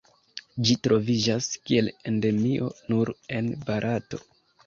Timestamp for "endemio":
2.11-2.71